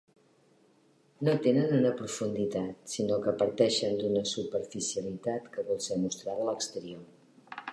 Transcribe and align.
No 1.27 1.33
tenen 1.47 1.75
una 1.79 1.91
profunditat 1.99 2.89
sinó 2.93 3.19
que 3.27 3.35
parteixen 3.43 3.99
d'una 4.01 4.25
superficialitat 4.33 5.47
que 5.59 5.67
vol 5.69 5.83
ser 5.91 5.99
mostrada 6.07 6.47
a 6.49 6.49
l'exterior. 6.51 7.07